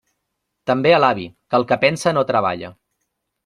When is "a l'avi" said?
0.93-1.27